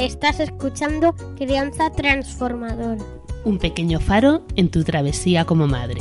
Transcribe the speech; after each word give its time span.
Estás 0.00 0.40
escuchando 0.40 1.14
Crianza 1.36 1.90
Transformadora. 1.90 3.04
Un 3.44 3.58
pequeño 3.58 4.00
faro 4.00 4.46
en 4.56 4.70
tu 4.70 4.82
travesía 4.82 5.44
como 5.44 5.66
madre. 5.66 6.00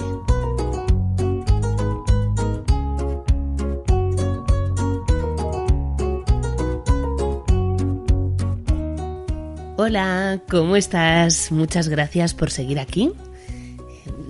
Hola, 9.76 10.42
¿cómo 10.50 10.78
estás? 10.78 11.52
Muchas 11.52 11.90
gracias 11.90 12.34
por 12.34 12.52
seguir 12.52 12.80
aquí. 12.80 13.12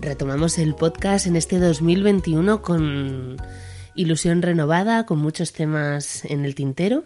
Retomamos 0.01 0.57
el 0.57 0.73
podcast 0.73 1.27
en 1.27 1.35
este 1.35 1.59
2021 1.59 2.63
con 2.63 3.37
ilusión 3.93 4.41
renovada, 4.41 5.05
con 5.05 5.19
muchos 5.19 5.53
temas 5.53 6.25
en 6.25 6.43
el 6.43 6.55
tintero 6.55 7.03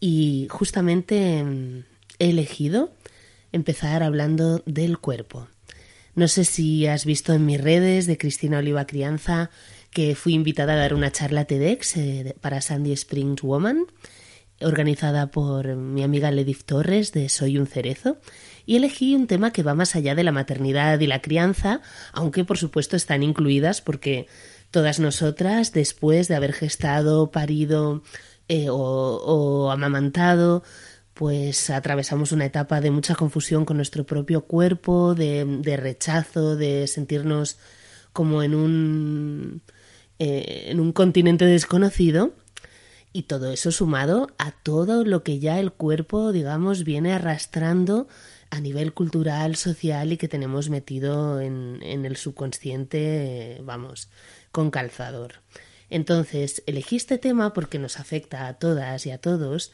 y 0.00 0.48
justamente 0.50 1.44
he 2.22 2.30
elegido 2.30 2.92
empezar 3.50 4.02
hablando 4.02 4.62
del 4.64 4.98
cuerpo. 4.98 5.48
No 6.14 6.28
sé 6.28 6.44
si 6.44 6.86
has 6.86 7.04
visto 7.04 7.32
en 7.32 7.46
mis 7.46 7.60
redes 7.60 8.06
de 8.06 8.18
Cristina 8.18 8.58
Oliva 8.58 8.86
Crianza 8.86 9.50
que 9.90 10.14
fui 10.14 10.34
invitada 10.34 10.74
a 10.74 10.76
dar 10.76 10.94
una 10.94 11.10
charla 11.10 11.44
TEDx 11.44 11.96
eh, 11.96 12.36
para 12.40 12.60
Sandy 12.60 12.92
Springs 12.92 13.42
Woman, 13.42 13.86
organizada 14.60 15.30
por 15.30 15.74
mi 15.74 16.02
amiga 16.02 16.30
Ledith 16.30 16.64
Torres 16.64 17.12
de 17.12 17.28
Soy 17.28 17.58
un 17.58 17.66
cerezo, 17.66 18.18
y 18.64 18.76
elegí 18.76 19.14
un 19.14 19.26
tema 19.26 19.52
que 19.52 19.62
va 19.62 19.74
más 19.74 19.96
allá 19.96 20.14
de 20.14 20.22
la 20.22 20.32
maternidad 20.32 21.00
y 21.00 21.06
la 21.08 21.20
crianza, 21.20 21.80
aunque 22.12 22.44
por 22.44 22.56
supuesto 22.56 22.96
están 22.96 23.22
incluidas 23.22 23.82
porque 23.82 24.28
Todas 24.72 25.00
nosotras, 25.00 25.72
después 25.74 26.28
de 26.28 26.34
haber 26.34 26.54
gestado, 26.54 27.30
parido 27.30 28.02
eh, 28.48 28.68
o, 28.70 29.70
amamantado, 29.70 30.62
pues 31.14 31.70
atravesamos 31.70 32.32
una 32.32 32.46
etapa 32.46 32.80
de 32.80 32.90
mucha 32.90 33.14
confusión 33.14 33.64
con 33.64 33.76
nuestro 33.76 34.04
propio 34.04 34.42
cuerpo, 34.42 35.14
de, 35.14 35.76
rechazo, 35.76 36.56
de 36.56 36.86
sentirnos 36.86 37.58
como 38.12 38.42
en 38.42 38.54
un, 38.54 39.62
eh, 40.18 40.66
en 40.68 40.80
un 40.80 40.92
continente 40.92 41.44
desconocido. 41.44 42.32
Y 43.14 43.24
todo 43.24 43.52
eso 43.52 43.72
sumado 43.72 44.28
a 44.38 44.52
todo 44.52 45.04
lo 45.04 45.22
que 45.22 45.38
ya 45.38 45.60
el 45.60 45.70
cuerpo, 45.72 46.32
digamos, 46.32 46.82
viene 46.82 47.12
arrastrando 47.12 48.08
a 48.48 48.60
nivel 48.60 48.94
cultural, 48.94 49.56
social 49.56 50.12
y 50.12 50.16
que 50.16 50.28
tenemos 50.28 50.70
metido 50.70 51.40
en, 51.42 51.80
en 51.82 52.06
el 52.06 52.16
subconsciente, 52.16 53.60
vamos, 53.64 54.08
con 54.50 54.70
calzador. 54.70 55.34
Entonces 55.90 56.62
elegí 56.66 56.96
este 56.96 57.18
tema 57.18 57.52
porque 57.52 57.78
nos 57.78 58.00
afecta 58.00 58.46
a 58.46 58.54
todas 58.54 59.04
y 59.04 59.10
a 59.10 59.18
todos 59.18 59.72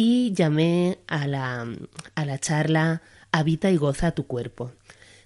y 0.00 0.32
llamé 0.32 1.00
a 1.08 1.26
la, 1.26 1.66
a 2.14 2.24
la 2.24 2.38
charla 2.38 3.02
Habita 3.32 3.68
y 3.72 3.76
goza 3.76 4.12
tu 4.12 4.28
cuerpo. 4.28 4.70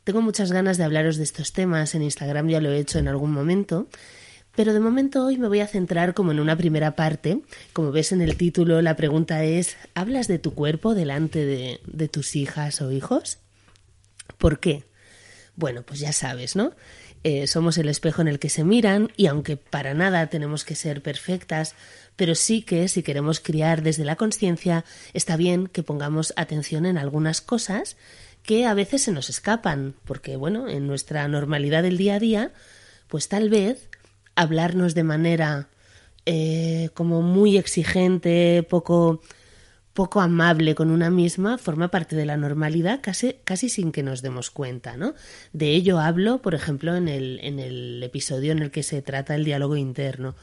Tengo 0.02 0.22
muchas 0.22 0.50
ganas 0.50 0.78
de 0.78 0.84
hablaros 0.84 1.18
de 1.18 1.24
estos 1.24 1.52
temas, 1.52 1.94
en 1.94 2.00
Instagram 2.00 2.48
ya 2.48 2.62
lo 2.62 2.72
he 2.72 2.78
hecho 2.78 2.98
en 2.98 3.06
algún 3.06 3.32
momento, 3.32 3.86
pero 4.56 4.72
de 4.72 4.80
momento 4.80 5.26
hoy 5.26 5.36
me 5.36 5.46
voy 5.46 5.60
a 5.60 5.66
centrar 5.66 6.14
como 6.14 6.32
en 6.32 6.40
una 6.40 6.56
primera 6.56 6.96
parte. 6.96 7.42
Como 7.74 7.92
ves 7.92 8.12
en 8.12 8.22
el 8.22 8.38
título, 8.38 8.80
la 8.80 8.96
pregunta 8.96 9.44
es, 9.44 9.76
¿hablas 9.94 10.26
de 10.26 10.38
tu 10.38 10.54
cuerpo 10.54 10.94
delante 10.94 11.44
de, 11.44 11.80
de 11.84 12.08
tus 12.08 12.34
hijas 12.34 12.80
o 12.80 12.90
hijos? 12.92 13.40
¿Por 14.38 14.58
qué? 14.58 14.84
Bueno, 15.54 15.82
pues 15.82 16.00
ya 16.00 16.14
sabes, 16.14 16.56
¿no? 16.56 16.72
Eh, 17.24 17.46
somos 17.46 17.78
el 17.78 17.88
espejo 17.88 18.20
en 18.20 18.28
el 18.28 18.40
que 18.40 18.48
se 18.48 18.64
miran 18.64 19.12
y 19.16 19.26
aunque 19.26 19.56
para 19.56 19.94
nada 19.94 20.26
tenemos 20.26 20.64
que 20.64 20.74
ser 20.74 21.02
perfectas, 21.02 21.76
pero 22.16 22.34
sí 22.34 22.62
que 22.62 22.88
si 22.88 23.02
queremos 23.02 23.38
criar 23.38 23.82
desde 23.82 24.04
la 24.04 24.16
conciencia, 24.16 24.84
está 25.12 25.36
bien 25.36 25.68
que 25.68 25.84
pongamos 25.84 26.32
atención 26.36 26.84
en 26.84 26.98
algunas 26.98 27.40
cosas 27.40 27.96
que 28.42 28.66
a 28.66 28.74
veces 28.74 29.02
se 29.02 29.12
nos 29.12 29.30
escapan, 29.30 29.94
porque 30.04 30.36
bueno, 30.36 30.68
en 30.68 30.88
nuestra 30.88 31.28
normalidad 31.28 31.84
del 31.84 31.96
día 31.96 32.16
a 32.16 32.18
día, 32.18 32.52
pues 33.06 33.28
tal 33.28 33.50
vez 33.50 33.88
hablarnos 34.34 34.94
de 34.94 35.04
manera 35.04 35.68
eh, 36.26 36.90
como 36.94 37.22
muy 37.22 37.56
exigente, 37.56 38.66
poco 38.68 39.20
poco 39.94 40.20
amable 40.20 40.74
con 40.74 40.90
una 40.90 41.10
misma 41.10 41.58
forma 41.58 41.88
parte 41.88 42.16
de 42.16 42.24
la 42.24 42.36
normalidad 42.36 43.00
casi, 43.02 43.36
casi 43.44 43.68
sin 43.68 43.92
que 43.92 44.02
nos 44.02 44.22
demos 44.22 44.50
cuenta, 44.50 44.96
¿no? 44.96 45.14
De 45.52 45.70
ello 45.70 45.98
hablo, 45.98 46.40
por 46.40 46.54
ejemplo, 46.54 46.96
en 46.96 47.08
el, 47.08 47.40
en 47.42 47.58
el 47.58 48.02
episodio 48.02 48.52
en 48.52 48.60
el 48.60 48.70
que 48.70 48.82
se 48.82 49.02
trata 49.02 49.34
el 49.34 49.44
diálogo 49.44 49.76
interno. 49.76 50.34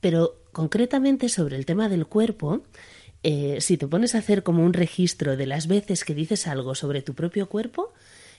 Pero 0.00 0.40
concretamente 0.52 1.28
sobre 1.28 1.56
el 1.56 1.66
tema 1.66 1.88
del 1.88 2.06
cuerpo, 2.06 2.62
eh, 3.22 3.58
si 3.60 3.76
te 3.76 3.88
pones 3.88 4.14
a 4.14 4.18
hacer 4.18 4.44
como 4.44 4.64
un 4.64 4.72
registro 4.72 5.36
de 5.36 5.46
las 5.46 5.66
veces 5.66 6.04
que 6.04 6.14
dices 6.14 6.46
algo 6.46 6.74
sobre 6.76 7.02
tu 7.02 7.14
propio 7.14 7.48
cuerpo, 7.48 7.92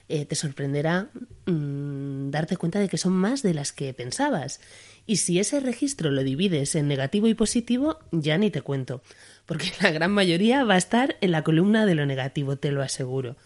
eh, 0.08 0.24
te 0.24 0.34
sorprenderá 0.34 1.10
mm, 1.44 2.30
darte 2.30 2.56
cuenta 2.56 2.78
de 2.78 2.88
que 2.88 2.96
son 2.96 3.12
más 3.12 3.42
de 3.42 3.52
las 3.52 3.72
que 3.72 3.92
pensabas. 3.92 4.60
Y 5.04 5.16
si 5.16 5.38
ese 5.38 5.60
registro 5.60 6.10
lo 6.10 6.22
divides 6.22 6.74
en 6.74 6.88
negativo 6.88 7.26
y 7.26 7.34
positivo, 7.34 7.98
ya 8.12 8.38
ni 8.38 8.50
te 8.50 8.62
cuento 8.62 9.02
porque 9.48 9.72
la 9.82 9.90
gran 9.90 10.12
mayoría 10.12 10.62
va 10.62 10.74
a 10.74 10.78
estar 10.78 11.16
en 11.20 11.32
la 11.32 11.42
columna 11.42 11.86
de 11.86 11.96
lo 11.96 12.06
negativo, 12.06 12.56
te 12.56 12.70
lo 12.70 12.82
aseguro. 12.82 13.36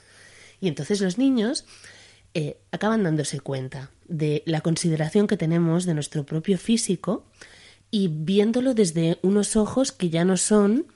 Y 0.60 0.68
entonces 0.68 1.00
los 1.00 1.16
niños 1.16 1.64
eh, 2.34 2.58
acaban 2.72 3.04
dándose 3.04 3.40
cuenta 3.40 3.90
de 4.06 4.42
la 4.44 4.60
consideración 4.60 5.26
que 5.26 5.38
tenemos 5.38 5.86
de 5.86 5.94
nuestro 5.94 6.26
propio 6.26 6.58
físico 6.58 7.24
y 7.90 8.08
viéndolo 8.08 8.74
desde 8.74 9.18
unos 9.22 9.56
ojos 9.56 9.92
que 9.92 10.10
ya 10.10 10.24
no 10.24 10.36
son 10.36 10.86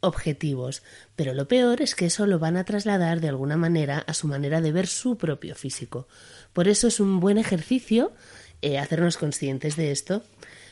objetivos. 0.00 0.82
Pero 1.14 1.34
lo 1.34 1.46
peor 1.46 1.82
es 1.82 1.94
que 1.94 2.06
eso 2.06 2.26
lo 2.26 2.38
van 2.38 2.56
a 2.56 2.64
trasladar 2.64 3.20
de 3.20 3.28
alguna 3.28 3.56
manera 3.56 3.98
a 4.06 4.14
su 4.14 4.28
manera 4.28 4.60
de 4.60 4.72
ver 4.72 4.86
su 4.86 5.18
propio 5.18 5.54
físico. 5.54 6.08
Por 6.52 6.68
eso 6.68 6.88
es 6.88 7.00
un 7.00 7.20
buen 7.20 7.38
ejercicio 7.38 8.12
eh, 8.62 8.78
hacernos 8.78 9.18
conscientes 9.18 9.76
de 9.76 9.90
esto 9.90 10.22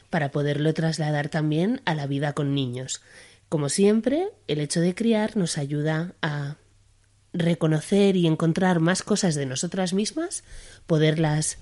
para 0.09 0.31
poderlo 0.31 0.73
trasladar 0.73 1.29
también 1.29 1.83
a 1.85 1.95
la 1.95 2.07
vida 2.07 2.33
con 2.33 2.55
niños. 2.55 3.03
Como 3.49 3.69
siempre, 3.69 4.29
el 4.49 4.61
hecho 4.61 4.81
de 4.81 4.95
criar 4.95 5.37
nos 5.37 5.57
ayuda 5.57 6.15
a 6.21 6.57
reconocer 7.33 8.17
y 8.17 8.27
encontrar 8.27 8.81
más 8.81 9.03
cosas 9.03 9.35
de 9.35 9.47
nosotras 9.47 9.93
mismas, 9.93 10.43
poderlas 10.87 11.59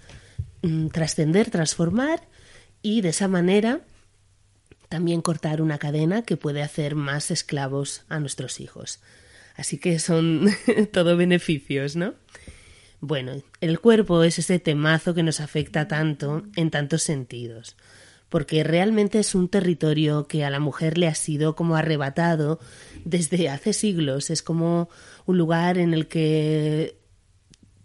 mm, 0.63 0.89
trascender, 0.89 1.51
transformar 1.51 2.23
y 2.81 3.01
de 3.03 3.11
esa 3.11 3.29
manera 3.29 3.81
también 4.89 5.21
cortar 5.21 5.61
una 5.61 5.79
cadena 5.79 6.23
que 6.23 6.37
puede 6.37 6.63
hacer 6.63 6.95
más 6.95 7.31
esclavos 7.31 8.05
a 8.09 8.21
nuestros 8.21 8.61
hijos. 8.61 9.01
Así 9.57 9.79
que 9.79 9.99
son 9.99 10.49
todo 10.93 11.17
beneficios, 11.17 11.97
¿no? 11.97 12.15
Bueno, 13.01 13.43
el 13.61 13.81
cuerpo 13.81 14.23
es 14.23 14.39
ese 14.39 14.59
temazo 14.59 15.15
que 15.15 15.23
nos 15.23 15.41
afecta 15.41 15.87
tanto 15.87 16.45
en 16.57 16.71
tantos 16.71 17.03
sentidos 17.03 17.77
porque 18.35 18.65
realmente 18.65 19.21
es 19.21 19.37
un 19.37 19.49
territorio 19.49 20.27
que 20.27 20.45
a 20.45 20.51
la 20.51 20.59
mujer 20.59 20.99
le 20.99 21.07
ha 21.07 21.15
sido 21.15 21.55
como 21.55 21.77
arrebatado 21.77 22.59
desde 23.05 23.49
hace 23.49 23.73
siglos. 23.73 24.29
Es 24.29 24.43
como 24.43 24.89
un 25.25 25.39
lugar 25.39 25.79
en 25.79 25.95
el 25.95 26.09
que 26.09 26.99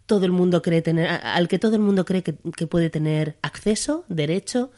todo 0.07 0.25
el 0.25 0.31
mundo 0.31 0.63
cree 0.63 0.81
tener, 0.81 1.07
al 1.07 1.47
que 1.47 1.59
todo 1.59 1.75
el 1.75 1.83
mundo 1.83 2.03
cree 2.03 2.23
que, 2.23 2.33
puede 2.33 2.89
tener 2.89 3.37
acceso, 3.43 4.05
derecho, 4.09 4.71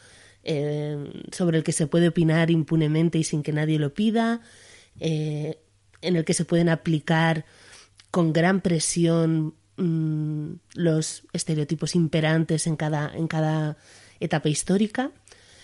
eh, 0.44 1.10
sobre 1.32 1.56
el 1.56 1.64
que 1.64 1.72
se 1.72 1.86
puede 1.86 2.08
opinar 2.08 2.50
impunemente 2.50 3.16
y 3.16 3.24
sin 3.24 3.42
que 3.42 3.54
nadie 3.54 3.78
lo 3.78 3.94
pida, 3.94 4.42
eh, 5.00 5.58
en 6.02 6.16
el 6.16 6.26
que 6.26 6.34
se 6.34 6.44
pueden 6.44 6.68
aplicar 6.68 7.46
con 8.10 8.34
gran 8.34 8.60
presión 8.60 9.54
mm, 9.78 10.52
los 10.74 11.22
estereotipos 11.32 11.94
imperantes 11.94 12.66
en 12.66 12.76
cada, 12.76 13.10
en 13.14 13.26
cada 13.26 13.78
etapa 14.20 14.50
histórica 14.50 15.12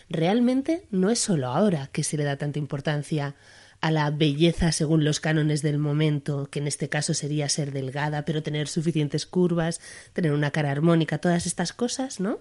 realmente 0.09 0.87
no 0.91 1.11
es 1.11 1.19
solo 1.19 1.49
ahora 1.49 1.89
que 1.93 2.05
se 2.05 2.17
le 2.17 2.25
da 2.25 2.37
tanta 2.37 2.59
importancia 2.59 3.34
a 3.81 3.91
la 3.91 4.10
belleza 4.10 4.72
según 4.72 5.05
los 5.05 5.21
cánones 5.21 5.63
del 5.63 5.78
momento, 5.78 6.49
que 6.51 6.59
en 6.59 6.66
este 6.66 6.89
caso 6.89 7.15
sería 7.15 7.49
ser 7.49 7.72
delgada, 7.72 8.25
pero 8.25 8.43
tener 8.43 8.69
suficientes 8.69 9.25
curvas, 9.27 9.81
tener 10.13 10.33
una 10.33 10.51
cara 10.51 10.71
armónica, 10.71 11.19
todas 11.19 11.47
estas 11.47 11.72
cosas, 11.72 12.19
¿no? 12.19 12.41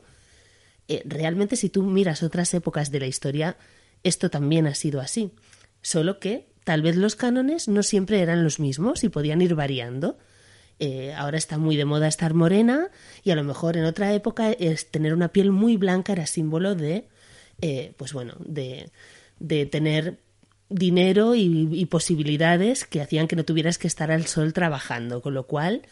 Eh, 0.88 1.04
realmente 1.06 1.56
si 1.56 1.70
tú 1.70 1.84
miras 1.84 2.24
otras 2.24 2.54
épocas 2.54 2.92
de 2.92 3.02
la 3.02 3.08
historia, 3.08 3.58
esto 4.04 4.30
también 4.30 4.68
ha 4.68 4.74
sido 4.74 5.00
así, 5.00 5.32
solo 5.82 6.20
que 6.20 6.48
tal 6.64 6.82
vez 6.82 6.96
los 6.96 7.16
cánones 7.16 7.68
no 7.68 7.84
siempre 7.84 8.22
eran 8.22 8.44
los 8.44 8.60
mismos 8.60 9.04
y 9.04 9.10
podían 9.10 9.42
ir 9.42 9.54
variando. 9.54 10.18
Eh, 10.80 11.14
ahora 11.16 11.38
está 11.38 11.58
muy 11.58 11.76
de 11.76 11.86
moda 11.86 12.08
estar 12.08 12.34
morena 12.34 12.90
y 13.24 13.32
a 13.32 13.36
lo 13.36 13.44
mejor 13.44 13.78
en 13.78 13.86
otra 13.86 14.14
época 14.14 14.52
es 14.52 14.92
tener 14.92 15.14
una 15.14 15.30
piel 15.30 15.52
muy 15.52 15.76
blanca 15.76 16.14
era 16.14 16.28
símbolo 16.28 16.76
de 16.76 17.08
eh, 17.62 17.94
pues 17.98 18.14
bueno, 18.14 18.36
de, 18.40 18.90
de 19.40 19.66
tener 19.66 20.20
dinero 20.70 21.36
y, 21.36 21.86
posibilidades 21.86 22.86
que 22.86 23.02
hacían 23.02 23.28
que 23.28 23.36
no 23.36 23.46
tuvieras 23.46 23.78
que 23.78 23.88
estar 23.88 24.12
al 24.12 24.28
sol 24.28 24.54
trabajando, 24.54 25.22
con 25.22 25.34
lo 25.34 25.48
cual 25.48 25.84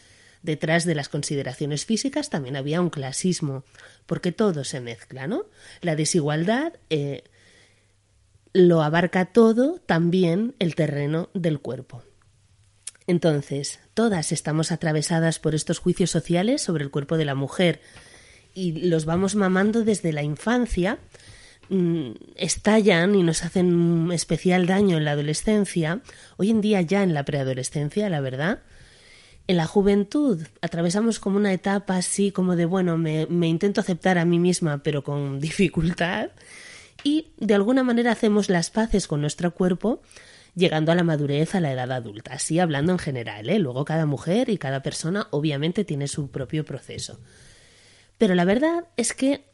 detrás 0.42 0.84
de 0.84 0.94
las 0.94 1.08
consideraciones 1.08 1.86
físicas 1.86 2.30
también 2.30 2.56
había 2.56 2.80
un 2.80 2.90
clasismo, 2.90 3.64
porque 4.04 4.32
todo 4.32 4.64
se 4.64 4.80
mezcla, 4.80 5.26
¿no? 5.26 5.46
La 5.80 5.96
desigualdad 5.96 6.74
eh, 6.90 7.24
lo 8.52 8.82
abarca 8.82 9.26
todo, 9.26 9.80
también 9.86 10.54
el 10.58 10.74
terreno 10.74 11.30
del 11.34 11.58
cuerpo. 11.60 12.02
Entonces, 13.06 13.80
todas 13.94 14.32
estamos 14.32 14.72
atravesadas 14.72 15.38
por 15.38 15.54
estos 15.54 15.78
juicios 15.78 16.10
sociales 16.10 16.62
sobre 16.62 16.84
el 16.84 16.90
cuerpo 16.90 17.16
de 17.16 17.24
la 17.24 17.34
mujer 17.34 17.80
y 18.52 18.88
los 18.88 19.04
vamos 19.04 19.36
mamando 19.36 19.84
desde 19.84 20.12
la 20.12 20.22
infancia, 20.22 20.98
estallan 22.36 23.14
y 23.14 23.22
nos 23.22 23.44
hacen 23.44 24.10
especial 24.12 24.66
daño 24.66 24.96
en 24.96 25.04
la 25.04 25.12
adolescencia, 25.12 26.00
hoy 26.36 26.50
en 26.50 26.60
día 26.60 26.80
ya 26.82 27.02
en 27.02 27.14
la 27.14 27.24
preadolescencia, 27.24 28.08
la 28.08 28.20
verdad. 28.20 28.60
En 29.48 29.56
la 29.56 29.66
juventud 29.66 30.42
atravesamos 30.60 31.20
como 31.20 31.36
una 31.36 31.52
etapa 31.52 31.96
así 31.96 32.32
como 32.32 32.56
de, 32.56 32.64
bueno, 32.64 32.98
me, 32.98 33.26
me 33.26 33.46
intento 33.46 33.80
aceptar 33.80 34.18
a 34.18 34.24
mí 34.24 34.38
misma, 34.38 34.82
pero 34.82 35.04
con 35.04 35.40
dificultad, 35.40 36.30
y 37.04 37.28
de 37.38 37.54
alguna 37.54 37.82
manera 37.82 38.12
hacemos 38.12 38.48
las 38.48 38.70
paces 38.70 39.06
con 39.06 39.20
nuestro 39.20 39.54
cuerpo 39.54 40.02
llegando 40.56 40.90
a 40.90 40.94
la 40.94 41.04
madurez 41.04 41.54
a 41.54 41.60
la 41.60 41.70
edad 41.70 41.92
adulta, 41.92 42.32
así 42.32 42.58
hablando 42.58 42.90
en 42.90 42.98
general, 42.98 43.48
¿eh? 43.48 43.58
luego 43.58 43.84
cada 43.84 44.06
mujer 44.06 44.48
y 44.48 44.58
cada 44.58 44.82
persona 44.82 45.28
obviamente 45.30 45.84
tiene 45.84 46.08
su 46.08 46.30
propio 46.30 46.64
proceso. 46.64 47.20
Pero 48.18 48.34
la 48.34 48.44
verdad 48.46 48.86
es 48.96 49.12
que 49.12 49.44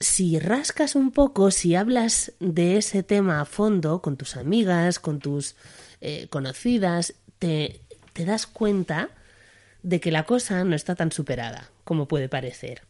si 0.00 0.38
rascas 0.38 0.94
un 0.94 1.10
poco, 1.10 1.50
si 1.50 1.74
hablas 1.74 2.32
de 2.38 2.76
ese 2.76 3.02
tema 3.02 3.40
a 3.40 3.44
fondo 3.44 4.02
con 4.02 4.16
tus 4.16 4.36
amigas, 4.36 4.98
con 4.98 5.20
tus 5.20 5.56
eh, 6.00 6.26
conocidas, 6.28 7.14
te, 7.38 7.80
das 8.14 8.46
cuenta 8.46 9.10
de 9.82 10.00
que 10.00 10.10
la 10.10 10.24
cosa 10.24 10.64
no 10.64 10.74
está 10.74 10.94
tan 10.94 11.12
superada 11.12 11.70
como 11.84 12.08
puede 12.08 12.28
parecer, 12.28 12.82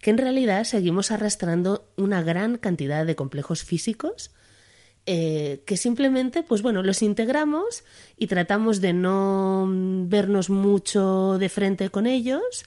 que 0.00 0.10
en 0.10 0.18
realidad 0.18 0.64
seguimos 0.64 1.10
arrastrando 1.10 1.86
una 1.96 2.22
gran 2.22 2.58
cantidad 2.58 3.04
de 3.04 3.16
complejos 3.16 3.64
físicos 3.64 4.30
eh, 5.06 5.62
que 5.66 5.76
simplemente, 5.76 6.42
pues 6.42 6.62
bueno, 6.62 6.82
los 6.82 7.02
integramos 7.02 7.84
y 8.16 8.26
tratamos 8.26 8.80
de 8.80 8.94
no 8.94 9.66
vernos 9.68 10.48
mucho 10.48 11.36
de 11.38 11.48
frente 11.50 11.90
con 11.90 12.06
ellos 12.06 12.64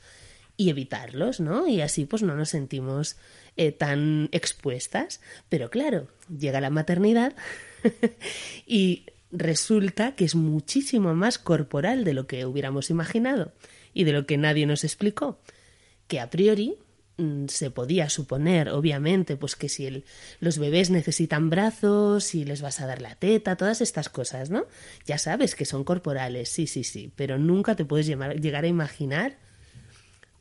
y 0.57 0.71
evitarlos, 0.71 1.39
¿no? 1.39 1.68
Y 1.68 1.81
así 1.81 2.06
pues 2.06 2.24
no 2.24 2.36
nos 2.36 2.50
sentimos 2.50 3.15
eh, 3.56 3.71
tan 3.71 4.27
expuestas. 4.31 5.21
Pero 5.50 5.69
claro, 5.69 6.07
llega 6.36 6.59
la 6.59 6.71
maternidad 6.71 7.36
y 8.65 9.06
resulta 9.31 10.15
que 10.15 10.25
es 10.25 10.36
muchísimo 10.36 11.13
más 11.13 11.38
corporal 11.38 12.04
de 12.04 12.13
lo 12.13 12.27
que 12.27 12.45
hubiéramos 12.45 12.89
imaginado 12.89 13.54
y 13.94 14.04
de 14.04 14.13
lo 14.13 14.25
que 14.25 14.38
nadie 14.38 14.65
nos 14.65 14.83
explicó. 14.83 15.39
Que 16.07 16.19
a 16.19 16.31
priori 16.31 16.75
mm, 17.18 17.45
se 17.50 17.69
podía 17.69 18.09
suponer, 18.09 18.69
obviamente, 18.69 19.36
pues 19.36 19.56
que 19.56 19.69
si 19.69 19.86
el, 19.86 20.06
los 20.39 20.57
bebés 20.57 20.89
necesitan 20.89 21.51
brazos, 21.51 22.24
si 22.24 22.45
les 22.45 22.62
vas 22.62 22.80
a 22.80 22.88
dar 22.88 23.01
la 23.01 23.13
teta, 23.15 23.57
todas 23.57 23.81
estas 23.81 24.09
cosas, 24.09 24.50
¿no? 24.50 24.65
Ya 25.06 25.19
sabes 25.19 25.54
que 25.54 25.65
son 25.65 25.83
corporales, 25.83 26.50
sí, 26.50 26.65
sí, 26.65 26.83
sí, 26.83 27.12
pero 27.15 27.38
nunca 27.38 27.75
te 27.75 27.86
puedes 27.86 28.07
llegar 28.07 28.63
a 28.63 28.68
imaginar 28.68 29.38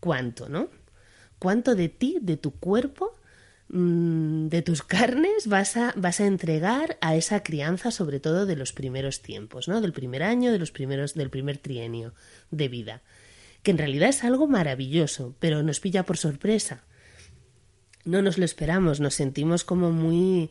cuánto, 0.00 0.48
¿no? 0.48 0.68
¿Cuánto 1.38 1.74
de 1.74 1.88
ti, 1.88 2.18
de 2.20 2.36
tu 2.36 2.52
cuerpo, 2.52 3.14
mm, 3.68 4.48
de 4.48 4.62
tus 4.62 4.82
carnes 4.82 5.46
vas 5.46 5.76
a, 5.76 5.92
vas 5.96 6.20
a 6.20 6.26
entregar 6.26 6.98
a 7.00 7.16
esa 7.16 7.42
crianza, 7.42 7.90
sobre 7.90 8.20
todo 8.20 8.46
de 8.46 8.56
los 8.56 8.72
primeros 8.72 9.22
tiempos, 9.22 9.68
¿no? 9.68 9.80
Del 9.80 9.92
primer 9.92 10.22
año, 10.22 10.52
de 10.52 10.58
los 10.58 10.72
primeros, 10.72 11.14
del 11.14 11.30
primer 11.30 11.58
trienio 11.58 12.14
de 12.50 12.68
vida. 12.68 13.02
Que 13.62 13.72
en 13.72 13.78
realidad 13.78 14.08
es 14.08 14.24
algo 14.24 14.46
maravilloso, 14.46 15.34
pero 15.40 15.62
nos 15.62 15.80
pilla 15.80 16.04
por 16.04 16.16
sorpresa. 16.16 16.84
No 18.04 18.22
nos 18.22 18.38
lo 18.38 18.44
esperamos, 18.44 19.00
nos 19.00 19.14
sentimos 19.14 19.64
como 19.64 19.90
muy 19.90 20.50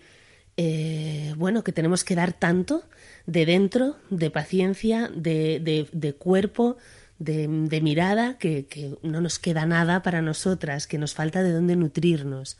eh, 0.57 1.33
bueno, 1.37 1.63
que 1.63 1.73
tenemos 1.73 2.03
que 2.03 2.15
dar 2.15 2.31
tanto 2.31 2.83
de 3.25 3.45
dentro, 3.45 3.97
de 4.09 4.29
paciencia, 4.29 5.09
de, 5.13 5.59
de, 5.59 5.87
de 5.91 6.13
cuerpo, 6.13 6.77
de, 7.19 7.47
mirada, 7.81 8.37
que, 8.37 8.97
no 9.01 9.21
nos 9.21 9.39
queda 9.39 9.65
nada 9.65 10.01
para 10.01 10.21
nosotras, 10.21 10.87
que 10.87 10.97
nos 10.97 11.13
falta 11.13 11.43
de 11.43 11.51
dónde 11.51 11.75
nutrirnos. 11.75 12.57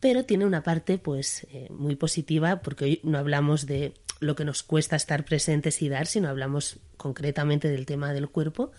Pero 0.00 0.24
tiene 0.24 0.46
una 0.46 0.62
parte, 0.62 0.98
pues, 0.98 1.46
eh, 1.52 1.68
muy 1.70 1.96
positiva, 1.96 2.62
porque 2.62 2.84
hoy 2.84 3.00
no 3.02 3.18
hablamos 3.18 3.66
de 3.66 3.94
lo 4.18 4.34
que 4.34 4.44
nos 4.44 4.62
cuesta 4.62 4.96
estar 4.96 5.24
presentes 5.24 5.82
y 5.82 5.88
dar, 5.88 6.06
sino 6.06 6.28
hablamos 6.28 6.78
concretamente 6.96 7.68
del 7.68 7.86
tema 7.86 8.12
del 8.12 8.28
cuerpo, 8.28 8.72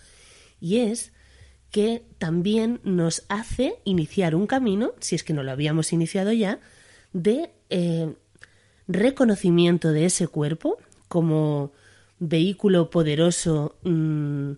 y 0.60 0.80
es 0.80 1.14
que 1.72 2.04
también 2.18 2.82
nos 2.84 3.24
hace 3.30 3.76
iniciar 3.86 4.36
un 4.36 4.46
camino, 4.46 4.94
si 5.00 5.16
es 5.16 5.24
que 5.24 5.34
no 5.34 5.42
lo 5.42 5.52
habíamos 5.52 5.94
iniciado 5.94 6.32
ya, 6.34 6.60
de 7.14 7.52
eh, 7.70 8.14
reconocimiento 8.88 9.92
de 9.92 10.06
ese 10.06 10.28
cuerpo 10.28 10.78
como 11.08 11.72
vehículo 12.20 12.90
poderoso 12.90 13.76
Mm, 13.84 14.54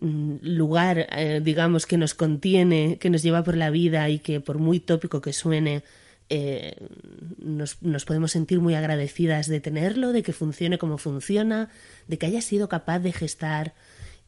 lugar, 0.00 1.06
eh, 1.10 1.40
digamos, 1.42 1.86
que 1.86 1.96
nos 1.96 2.14
contiene, 2.14 2.98
que 2.98 3.10
nos 3.10 3.22
lleva 3.22 3.42
por 3.42 3.56
la 3.56 3.70
vida 3.70 4.08
y 4.08 4.18
que 4.18 4.40
por 4.40 4.58
muy 4.58 4.80
tópico 4.80 5.20
que 5.20 5.32
suene, 5.32 5.82
eh, 6.30 6.76
nos, 7.38 7.82
nos, 7.82 8.04
podemos 8.04 8.32
sentir 8.32 8.60
muy 8.60 8.74
agradecidas 8.74 9.48
de 9.48 9.60
tenerlo, 9.60 10.12
de 10.12 10.22
que 10.22 10.32
funcione 10.32 10.78
como 10.78 10.98
funciona, 10.98 11.70
de 12.06 12.18
que 12.18 12.26
haya 12.26 12.42
sido 12.42 12.68
capaz 12.68 12.98
de 13.00 13.12
gestar 13.12 13.74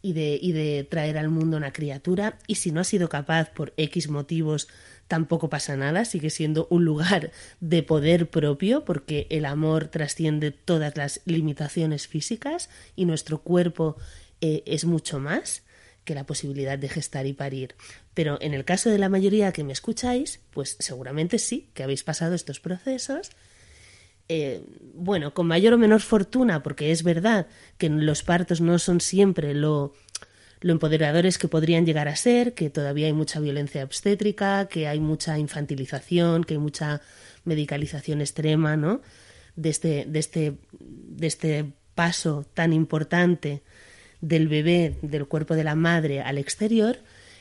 y 0.03 0.15
de, 0.15 0.39
y 0.41 0.53
de 0.53 0.85
traer 0.85 1.19
al 1.19 1.29
mundo 1.29 1.57
una 1.57 1.73
criatura. 1.73 2.39
Y 2.47 2.57
si 2.57 2.73
no 2.73 2.81
ha 2.81 2.85
sido 2.85 3.09
capaz 3.09 3.51
por 3.51 3.75
X 3.77 4.09
motivos, 4.09 4.69
tampoco 5.09 5.51
pasa 5.51 5.77
nada, 5.77 6.05
sigue 6.05 6.31
siendo 6.31 6.67
un 6.71 6.85
lugar 6.85 7.33
de 7.61 7.83
poder 7.83 8.31
propio, 8.31 8.85
porque 8.85 9.27
el 9.31 9.45
amor 9.45 9.89
trasciende 9.89 10.53
todas 10.53 10.97
las 10.97 11.21
limitaciones 11.27 12.07
físicas 12.09 12.71
y 12.97 13.05
nuestro 13.05 13.43
cuerpo 13.43 13.97
eh, 14.41 14.63
es 14.67 14.85
mucho 14.85 15.19
más 15.19 15.63
que 16.05 16.15
la 16.15 16.25
posibilidad 16.25 16.79
de 16.79 16.89
gestar 16.89 17.27
y 17.27 17.33
parir. 17.33 17.75
Pero 18.15 18.39
en 18.41 18.55
el 18.55 18.65
caso 18.65 18.91
de 18.91 18.99
la 18.99 19.09
mayoría 19.09 19.53
que 19.53 19.65
me 19.65 19.73
escucháis, 19.73 20.41
pues 20.51 20.77
seguramente 20.79 21.39
sí, 21.39 21.71
que 21.75 21.83
habéis 21.83 22.03
pasado 22.03 22.35
estos 22.35 22.61
procesos. 22.61 23.31
Eh, 24.29 24.63
bueno, 24.95 25.35
con 25.35 25.47
mayor 25.47 25.75
o 25.75 25.79
menor 25.79 26.01
fortuna, 26.01 26.63
porque 26.63 26.93
es 26.93 27.03
verdad 27.03 27.49
que 27.79 27.89
los 27.89 28.23
partos 28.23 28.61
no 28.61 28.79
son 28.79 29.01
siempre 29.01 29.55
lo, 29.55 29.93
lo 30.61 30.73
empoderadores 30.73 31.39
que 31.39 31.49
podrían 31.49 31.85
llegar 31.85 32.09
a 32.09 32.17
ser, 32.17 32.55
que 32.55 32.71
todavía 32.71 33.07
hay 33.07 33.13
mucha 33.13 33.41
violencia 33.41 33.83
obstétrica, 33.83 34.69
que 34.69 34.87
hay 34.87 35.01
mucha 35.01 35.39
infantilización, 35.39 36.45
que 36.45 36.55
hay 36.55 36.61
mucha 36.61 37.01
medicalización 37.45 38.21
extrema, 38.21 38.77
¿no? 38.77 39.01
De 39.57 39.69
este, 39.69 40.05
de 40.07 40.19
este, 40.19 40.59
de 40.79 41.27
este 41.27 41.73
paso 41.95 42.47
tan 42.55 42.73
importante 42.73 43.63
del 44.21 44.49
bebé, 44.49 44.97
del 45.03 45.27
cuerpo 45.27 45.55
de 45.55 45.65
la 45.65 45.75
madre 45.75 46.21
al 46.21 46.39
exterior, 46.39 46.99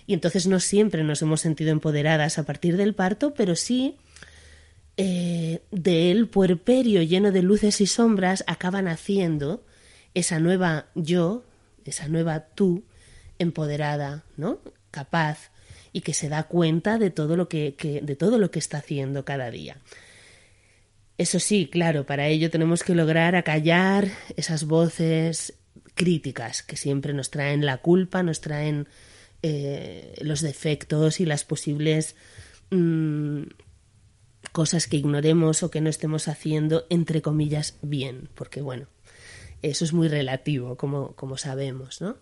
y 0.07 0.13
entonces 0.13 0.48
no 0.48 0.59
siempre 0.59 1.03
nos 1.03 1.21
hemos 1.21 1.41
sentido 1.41 1.71
empoderadas 1.71 2.39
a 2.39 2.43
partir 2.43 2.77
del 2.77 2.95
parto, 2.95 3.33
pero 3.33 3.55
sí 3.55 3.98
eh, 4.98 5.62
del 5.71 6.27
puerperio 6.27 7.01
lleno 7.03 7.31
de 7.31 7.41
luces 7.41 7.79
y 7.79 7.86
sombras 7.86 8.43
acaban 8.48 8.88
haciendo 8.88 9.63
esa 10.13 10.39
nueva 10.39 10.88
yo, 10.95 11.45
esa 11.86 12.07
nueva 12.07 12.48
tú, 12.55 12.83
empoderada, 13.38 14.24
¿no? 14.36 14.59
capaz 14.91 15.51
y 15.93 16.01
que 16.01 16.13
se 16.13 16.29
da 16.29 16.43
cuenta 16.43 16.98
de 16.98 17.09
todo 17.09 17.36
lo 17.36 17.50
que, 17.50 17.75
de 18.03 18.15
todo 18.15 18.38
lo 18.38 18.51
que 18.51 18.59
está 18.59 18.79
haciendo 18.79 19.25
cada 19.25 19.50
día. 19.50 19.77
Eso 21.17 21.39
sí, 21.39 21.67
claro, 21.71 22.05
para 22.05 22.27
ello 22.27 22.50
tenemos 22.50 22.83
que 22.83 22.95
lograr 22.95 23.36
acallar 23.36 24.07
esas 24.38 24.65
voces 24.65 25.53
críticas 26.00 26.63
que 26.63 26.77
siempre 26.77 27.13
nos 27.13 27.29
traen 27.29 27.65
la 27.65 27.79
culpa, 27.79 28.24
nos 28.24 28.39
traen 28.39 28.88
eh, 29.44 30.15
los 30.22 30.39
defectos 30.39 31.20
y 31.20 31.25
las 31.25 31.44
posibles 31.44 32.15
mm, 32.70 33.41
cosas 34.53 34.88
que 34.88 34.96
ignoremos 34.96 35.62
o 35.62 35.70
que 35.70 35.82
no 35.82 35.89
estemos 35.89 36.29
haciendo, 36.29 36.86
entre 36.89 37.22
comillas, 37.22 37.77
bien, 37.82 38.29
porque 38.34 38.62
bueno, 38.62 38.88
eso 39.62 39.84
es 39.84 39.91
muy 39.91 40.08
relativo, 40.08 40.77
como, 40.77 41.18
como 41.18 41.36
sabemos, 41.36 42.00
¿no? 42.00 42.15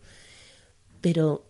Pero 0.99 1.47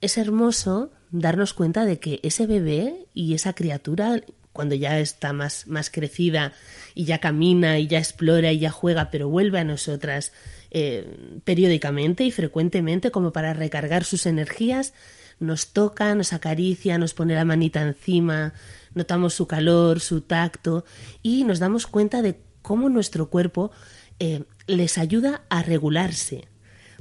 es 0.00 0.16
hermoso 0.16 0.90
darnos 1.10 1.52
cuenta 1.52 1.84
de 1.84 2.00
que 2.00 2.20
ese 2.22 2.46
bebé 2.46 3.06
y 3.12 3.34
esa 3.34 3.52
criatura, 3.52 4.22
cuando 4.54 4.76
ya 4.76 4.98
está 4.98 5.34
más, 5.34 5.66
más 5.66 5.90
crecida 5.90 6.54
y 6.94 7.04
ya 7.04 7.18
camina 7.18 7.78
y 7.78 7.86
ya 7.86 7.98
explora 7.98 8.50
y 8.50 8.60
ya 8.60 8.70
juega, 8.70 9.10
pero 9.10 9.28
vuelve 9.28 9.58
a 9.58 9.64
nosotras 9.64 10.32
eh, 10.70 11.40
periódicamente 11.44 12.24
y 12.24 12.30
frecuentemente 12.30 13.10
como 13.10 13.32
para 13.32 13.52
recargar 13.54 14.04
sus 14.04 14.26
energías, 14.26 14.94
nos 15.38 15.68
toca, 15.72 16.14
nos 16.14 16.32
acaricia, 16.32 16.98
nos 16.98 17.14
pone 17.14 17.34
la 17.34 17.44
manita 17.44 17.82
encima, 17.82 18.52
notamos 18.94 19.34
su 19.34 19.46
calor, 19.46 20.00
su 20.00 20.20
tacto 20.20 20.84
y 21.22 21.44
nos 21.44 21.58
damos 21.58 21.86
cuenta 21.86 22.22
de 22.22 22.38
cómo 22.62 22.88
nuestro 22.88 23.30
cuerpo 23.30 23.70
eh, 24.18 24.44
les 24.66 24.98
ayuda 24.98 25.42
a 25.48 25.62
regularse, 25.62 26.46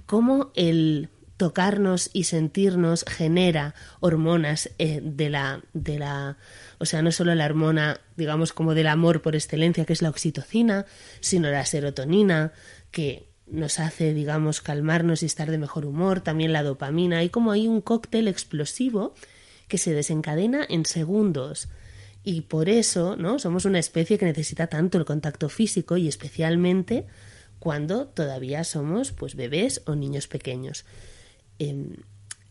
cómo 0.06 0.52
el 0.56 1.10
tocarnos 1.40 2.10
y 2.12 2.26
sentirnos 2.26 3.06
genera 3.08 3.74
hormonas 4.02 4.72
eh, 4.78 5.00
de 5.02 5.30
la 5.30 5.62
de 5.72 5.98
la 5.98 6.38
o 6.80 6.86
sea 6.86 7.02
no 7.02 7.14
solo 7.14 7.34
la 7.34 7.46
hormona 7.46 8.02
digamos 8.18 8.52
como 8.52 8.74
del 8.74 8.88
amor 8.88 9.22
por 9.22 9.36
excelencia 9.36 9.86
que 9.86 9.94
es 9.94 10.02
la 10.02 10.10
oxitocina 10.10 10.86
sino 11.22 11.50
la 11.50 11.66
serotonina 11.66 12.52
que 12.92 13.29
nos 13.52 13.80
hace, 13.80 14.14
digamos, 14.14 14.62
calmarnos 14.62 15.24
y 15.24 15.26
estar 15.26 15.50
de 15.52 15.58
mejor 15.58 15.86
humor, 15.86 16.22
también 16.22 16.54
la 16.54 16.64
dopamina. 16.64 17.20
Hay 17.20 17.30
como 17.30 17.52
hay 17.52 17.68
un 17.68 17.82
cóctel 17.82 18.28
explosivo 18.28 19.14
que 19.68 19.78
se 19.78 19.94
desencadena 19.94 20.66
en 20.68 20.86
segundos. 20.86 21.70
Y 22.24 22.42
por 22.42 22.70
eso, 22.70 23.16
¿no? 23.16 23.40
Somos 23.40 23.66
una 23.66 23.80
especie 23.80 24.18
que 24.18 24.26
necesita 24.26 24.68
tanto 24.68 24.98
el 24.98 25.06
contacto 25.06 25.50
físico 25.50 25.98
y 25.98 26.08
especialmente 26.08 27.06
cuando 27.60 28.08
todavía 28.08 28.64
somos 28.64 29.12
pues 29.12 29.36
bebés 29.36 29.82
o 29.86 29.96
niños 29.96 30.28
pequeños. 30.28 30.86
Em, 31.60 31.98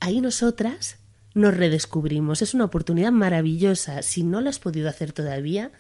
ahí 0.01 0.21
nosotras 0.21 0.99
nos 1.35 1.57
redescubrimos. 1.57 2.43
Es 2.43 2.55
una 2.55 2.65
oportunidad 2.65 3.13
maravillosa. 3.13 4.03
Si 4.03 4.23
no 4.23 4.41
lo 4.41 4.51
has 4.51 4.59
podido 4.59 4.89
hacer 4.89 5.13
todavía, 5.13 5.73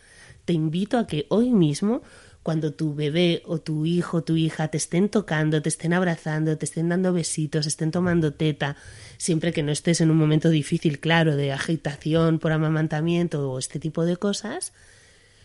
te 0.45 0.53
invito 0.53 0.99
a 0.99 1.07
que 1.07 1.27
hoy 1.29 1.51
mismo 1.51 2.03
cuando 2.43 2.73
tu 2.73 2.95
bebé 2.95 3.43
o 3.45 3.59
tu 3.59 3.85
hijo 3.85 4.19
o 4.19 4.23
tu 4.23 4.37
hija 4.37 4.69
te 4.69 4.79
estén 4.79 5.09
tocando, 5.09 5.61
te 5.61 5.69
estén 5.69 5.93
abrazando, 5.93 6.57
te 6.57 6.65
estén 6.65 6.89
dando 6.89 7.13
besitos, 7.13 7.67
estén 7.67 7.91
tomando 7.91 8.33
teta, 8.33 8.77
siempre 9.17 9.53
que 9.53 9.63
no 9.63 9.73
estés 9.73 10.01
en 10.01 10.11
un 10.11 10.17
momento 10.17 10.49
difícil, 10.49 11.01
claro, 11.01 11.37
de 11.37 11.53
agitación 11.53 12.39
por 12.39 12.53
amamantamiento 12.53 13.51
o 13.51 13.59
este 13.59 13.79
tipo 13.79 14.05
de 14.05 14.17
cosas, 14.17 14.73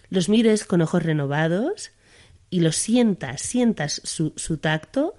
los 0.09 0.29
mires 0.29 0.65
con 0.65 0.81
ojos 0.81 1.03
renovados 1.03 1.91
y 2.49 2.59
los 2.59 2.75
sientas, 2.75 3.41
sientas 3.41 4.01
su, 4.03 4.33
su 4.35 4.57
tacto 4.57 5.15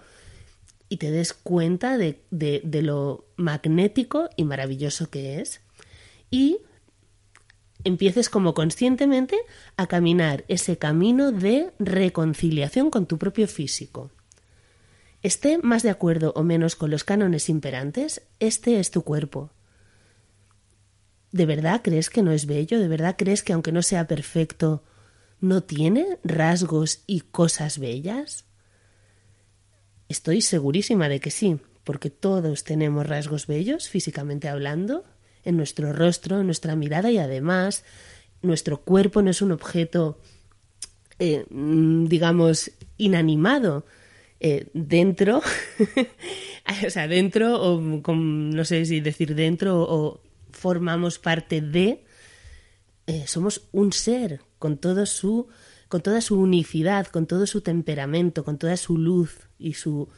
y 0.88 0.98
te 0.98 1.10
des 1.10 1.32
cuenta 1.34 1.98
de, 1.98 2.22
de, 2.30 2.60
de 2.64 2.82
lo 2.82 3.26
magnético 3.36 4.30
y 4.36 4.44
maravilloso 4.44 5.10
que 5.10 5.40
es. 5.40 5.60
Y 6.30 6.58
empieces 7.84 8.28
como 8.28 8.54
conscientemente 8.54 9.36
a 9.76 9.86
caminar 9.86 10.44
ese 10.48 10.78
camino 10.78 11.30
de 11.30 11.70
reconciliación 11.78 12.90
con 12.90 13.06
tu 13.06 13.18
propio 13.18 13.46
físico. 13.46 14.10
Esté 15.22 15.58
más 15.58 15.82
de 15.82 15.90
acuerdo 15.90 16.32
o 16.36 16.42
menos 16.42 16.76
con 16.76 16.90
los 16.90 17.04
cánones 17.04 17.48
imperantes, 17.48 18.22
este 18.40 18.80
es 18.80 18.90
tu 18.90 19.02
cuerpo. 19.02 19.50
¿De 21.32 21.46
verdad 21.46 21.80
crees 21.82 22.10
que 22.10 22.22
no 22.22 22.32
es 22.32 22.46
bello? 22.46 22.78
¿De 22.78 22.88
verdad 22.88 23.16
crees 23.18 23.42
que 23.42 23.52
aunque 23.52 23.72
no 23.72 23.82
sea 23.82 24.06
perfecto, 24.06 24.84
no 25.40 25.62
tiene 25.62 26.18
rasgos 26.24 27.02
y 27.06 27.20
cosas 27.20 27.78
bellas? 27.78 28.44
Estoy 30.08 30.42
segurísima 30.42 31.08
de 31.08 31.20
que 31.20 31.30
sí, 31.30 31.58
porque 31.84 32.10
todos 32.10 32.64
tenemos 32.64 33.06
rasgos 33.06 33.46
bellos, 33.46 33.88
físicamente 33.88 34.48
hablando, 34.48 35.04
en 35.44 35.56
nuestro 35.56 35.92
rostro, 35.92 36.40
en 36.40 36.46
nuestra 36.46 36.76
mirada 36.76 37.10
y 37.10 37.18
además 37.18 37.84
nuestro 38.42 38.80
cuerpo 38.80 39.22
no 39.22 39.30
es 39.30 39.42
un 39.42 39.52
objeto, 39.52 40.18
eh, 41.18 41.44
mm, 41.50 42.06
digamos, 42.06 42.70
inanimado. 42.96 43.84
Eh, 44.40 44.68
dentro, 44.74 45.40
o 46.86 46.90
sea, 46.90 47.08
dentro, 47.08 47.62
o 47.62 47.80
no 47.80 48.64
sé 48.64 48.84
si 48.84 49.00
decir 49.00 49.34
dentro, 49.34 49.80
o, 49.80 50.20
formamos 50.50 51.18
parte 51.18 51.62
de, 51.62 52.04
eh, 53.06 53.24
somos 53.26 53.62
un 53.72 53.92
ser 53.92 54.40
con 54.58 54.76
todo 54.76 55.06
su 55.06 55.48
con 55.88 56.02
toda 56.02 56.20
su 56.20 56.40
unicidad, 56.40 57.06
con 57.06 57.26
todo 57.26 57.46
su 57.46 57.60
temperamento, 57.60 58.44
con 58.44 58.58
toda 58.58 58.76
su 58.76 58.98
luz 58.98 59.38
y 59.58 59.74
su 59.74 60.08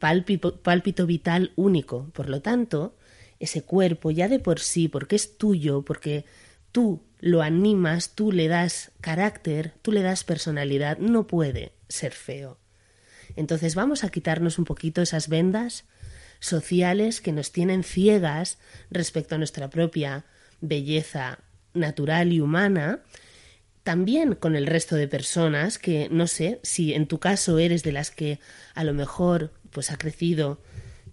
pálpito 0.00 1.06
vital 1.06 1.52
único. 1.54 2.10
Por 2.12 2.28
lo 2.28 2.42
tanto, 2.42 2.96
ese 3.40 3.62
cuerpo 3.62 4.10
ya 4.10 4.28
de 4.28 4.38
por 4.38 4.60
sí, 4.60 4.88
porque 4.88 5.16
es 5.16 5.38
tuyo, 5.38 5.82
porque 5.82 6.24
tú 6.72 7.02
lo 7.20 7.42
animas, 7.42 8.14
tú 8.14 8.32
le 8.32 8.48
das 8.48 8.92
carácter, 9.00 9.74
tú 9.82 9.92
le 9.92 10.02
das 10.02 10.24
personalidad, 10.24 10.98
no 10.98 11.26
puede 11.26 11.72
ser 11.88 12.12
feo. 12.12 12.58
Entonces 13.36 13.74
vamos 13.74 14.04
a 14.04 14.10
quitarnos 14.10 14.58
un 14.58 14.64
poquito 14.64 15.02
esas 15.02 15.28
vendas 15.28 15.84
sociales 16.40 17.20
que 17.20 17.32
nos 17.32 17.52
tienen 17.52 17.82
ciegas 17.82 18.58
respecto 18.90 19.34
a 19.34 19.38
nuestra 19.38 19.70
propia 19.70 20.24
belleza 20.60 21.40
natural 21.74 22.32
y 22.32 22.40
humana, 22.40 23.02
también 23.82 24.34
con 24.34 24.54
el 24.54 24.66
resto 24.66 24.96
de 24.96 25.08
personas 25.08 25.78
que 25.78 26.08
no 26.10 26.26
sé 26.26 26.60
si 26.62 26.94
en 26.94 27.06
tu 27.06 27.18
caso 27.18 27.58
eres 27.58 27.82
de 27.82 27.92
las 27.92 28.10
que 28.10 28.38
a 28.74 28.84
lo 28.84 28.92
mejor 28.92 29.52
pues 29.70 29.90
ha 29.90 29.96
crecido 29.96 30.60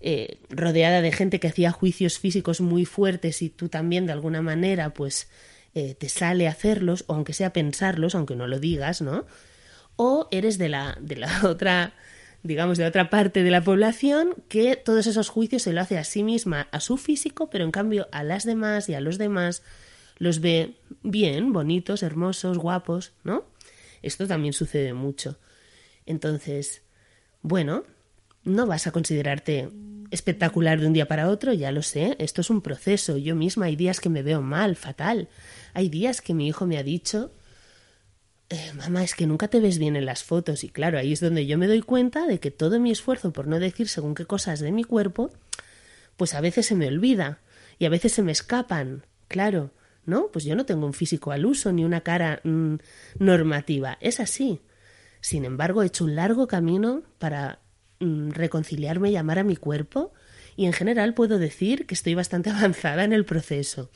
eh, 0.08 0.38
rodeada 0.52 1.02
de 1.02 1.12
gente 1.12 1.40
que 1.40 1.48
hacía 1.48 1.72
juicios 1.72 2.20
físicos 2.20 2.62
muy 2.62 2.86
fuertes 2.86 3.42
y 3.42 3.50
tú 3.50 3.70
también 3.70 4.06
de 4.06 4.14
alguna 4.14 4.44
manera 4.44 4.94
pues 4.94 5.28
eh, 5.74 5.96
te 5.96 6.10
sale 6.10 6.48
hacerlos, 6.48 7.06
o 7.08 7.16
aunque 7.16 7.34
sea 7.34 7.54
pensarlos, 7.54 8.14
aunque 8.14 8.36
no 8.36 8.46
lo 8.46 8.60
digas, 8.60 9.02
¿no? 9.02 9.26
O 9.96 10.28
eres 10.30 10.60
de 10.60 10.70
la, 10.70 10.96
de 11.02 11.16
la 11.16 11.42
otra, 11.50 11.96
digamos, 12.44 12.78
de 12.78 12.86
otra 12.86 13.10
parte 13.10 13.42
de 13.42 13.50
la 13.50 13.64
población 13.64 14.36
que 14.48 14.76
todos 14.76 15.08
esos 15.08 15.30
juicios 15.30 15.64
se 15.64 15.74
lo 15.74 15.82
hace 15.82 15.98
a 15.98 16.04
sí 16.04 16.22
misma, 16.22 16.68
a 16.72 16.82
su 16.82 16.98
físico, 16.98 17.50
pero 17.50 17.66
en 17.66 17.72
cambio 17.72 18.08
a 18.12 18.22
las 18.22 18.46
demás 18.46 18.88
y 18.90 18.94
a 18.94 19.02
los 19.02 19.18
demás 19.18 19.64
los 20.20 20.40
ve 20.40 20.76
bien, 21.02 21.52
bonitos, 21.52 22.04
hermosos, 22.04 22.60
guapos, 22.60 23.14
¿no? 23.24 23.44
Esto 24.04 24.28
también 24.28 24.54
sucede 24.54 24.94
mucho. 24.94 25.40
Entonces, 26.06 26.84
bueno, 27.42 27.86
no 28.46 28.66
vas 28.66 28.88
a 28.88 28.92
considerarte 28.92 29.70
espectacular 30.12 30.80
de 30.80 30.88
un 30.88 30.94
día 30.94 31.08
para 31.08 31.30
otro, 31.30 31.54
ya 31.54 31.72
lo 31.72 31.82
sé, 31.82 32.16
esto 32.20 32.42
es 32.42 32.50
un 32.50 32.62
proceso. 32.62 33.18
Yo 33.18 33.36
misma 33.36 33.66
hay 33.66 33.76
días 33.76 34.00
que 34.00 34.10
me 34.10 34.24
veo 34.24 34.42
mal, 34.42 34.76
fatal. 34.76 35.28
Hay 35.74 35.90
días 35.90 36.22
que 36.22 36.34
mi 36.34 36.48
hijo 36.48 36.66
me 36.66 36.78
ha 36.78 36.84
dicho, 36.84 37.32
eh, 38.50 38.72
mamá, 38.78 39.04
es 39.04 39.16
que 39.16 39.26
nunca 39.26 39.48
te 39.48 39.60
ves 39.60 39.80
bien 39.80 39.96
en 39.96 40.06
las 40.06 40.24
fotos. 40.24 40.64
Y 40.64 40.70
claro, 40.70 40.98
ahí 40.98 41.14
es 41.14 41.20
donde 41.20 41.46
yo 41.46 41.58
me 41.58 41.68
doy 41.68 41.82
cuenta 41.82 42.28
de 42.28 42.40
que 42.40 42.52
todo 42.52 42.80
mi 42.80 42.92
esfuerzo 42.92 43.34
por 43.34 43.48
no 43.48 43.60
decir 43.60 43.90
según 43.90 44.16
qué 44.16 44.26
cosas 44.26 44.60
de 44.60 44.72
mi 44.72 44.84
cuerpo, 44.84 45.32
pues 46.18 46.34
a 46.34 46.42
veces 46.42 46.68
se 46.68 46.76
me 46.76 46.88
olvida 46.88 47.40
y 47.80 47.86
a 47.86 47.90
veces 47.90 48.14
se 48.14 48.22
me 48.22 48.32
escapan. 48.32 49.06
Claro, 49.28 49.72
¿no? 50.06 50.30
Pues 50.32 50.46
yo 50.46 50.56
no 50.56 50.66
tengo 50.66 50.86
un 50.86 50.94
físico 50.94 51.32
al 51.32 51.46
uso 51.46 51.72
ni 51.74 51.84
una 51.84 52.02
cara 52.02 52.42
mm, 52.44 52.76
normativa. 53.20 53.98
Es 54.00 54.20
así. 54.20 54.62
Sin 55.22 55.44
embargo, 55.44 55.82
he 55.82 55.88
hecho 55.88 56.04
un 56.04 56.16
largo 56.16 56.48
camino 56.48 57.02
para 57.18 57.60
reconciliarme 58.00 59.12
y 59.12 59.16
a 59.16 59.24
mi 59.24 59.56
cuerpo 59.56 60.14
y 60.56 60.66
en 60.66 60.74
general 60.74 61.14
puedo 61.14 61.38
decir 61.38 61.86
que 61.86 61.94
estoy 61.94 62.16
bastante 62.16 62.50
avanzada 62.52 63.04
en 63.04 63.14
el 63.14 63.26
proceso 63.26 63.90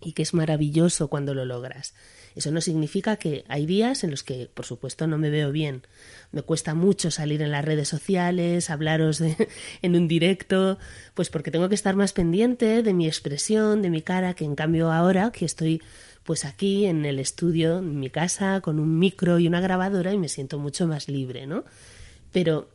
y 0.00 0.12
que 0.12 0.22
es 0.22 0.34
maravilloso 0.34 1.08
cuando 1.08 1.34
lo 1.34 1.44
logras. 1.44 1.94
Eso 2.34 2.50
no 2.50 2.60
significa 2.60 3.16
que 3.16 3.44
hay 3.48 3.66
días 3.66 4.04
en 4.04 4.10
los 4.10 4.22
que, 4.22 4.50
por 4.52 4.64
supuesto, 4.64 5.06
no 5.06 5.18
me 5.18 5.30
veo 5.30 5.52
bien. 5.52 5.82
Me 6.30 6.42
cuesta 6.42 6.74
mucho 6.74 7.10
salir 7.10 7.42
en 7.42 7.50
las 7.50 7.64
redes 7.64 7.88
sociales, 7.88 8.70
hablaros 8.70 9.20
en 9.82 9.96
un 9.96 10.08
directo, 10.08 10.78
pues 11.14 11.28
porque 11.28 11.50
tengo 11.50 11.68
que 11.68 11.74
estar 11.74 11.94
más 11.94 12.12
pendiente 12.12 12.82
de 12.82 12.94
mi 12.94 13.06
expresión, 13.06 13.82
de 13.82 13.90
mi 13.90 14.02
cara, 14.02 14.34
que 14.34 14.44
en 14.44 14.54
cambio 14.54 14.90
ahora 14.90 15.30
que 15.30 15.44
estoy 15.44 15.82
pues 16.24 16.44
aquí 16.44 16.86
en 16.86 17.04
el 17.04 17.18
estudio, 17.18 17.78
en 17.78 17.98
mi 17.98 18.08
casa, 18.08 18.60
con 18.60 18.78
un 18.78 18.98
micro 18.98 19.38
y 19.38 19.46
una 19.46 19.60
grabadora 19.60 20.12
y 20.12 20.18
me 20.18 20.28
siento 20.28 20.58
mucho 20.58 20.86
más 20.86 21.08
libre, 21.08 21.46
¿no? 21.46 21.64
Pero 22.32 22.68